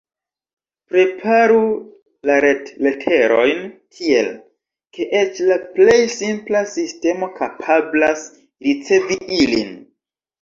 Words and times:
Preparu 0.91 1.57
la 2.29 2.37
retleterojn 2.45 3.59
tiel, 3.97 4.31
ke 4.97 5.05
eĉ 5.21 5.41
la 5.49 5.57
plej 5.75 5.99
simpla 6.15 6.63
sistemo 6.73 7.29
kapablas 7.37 8.25
ricevi 8.69 9.19
ilin. 9.41 9.71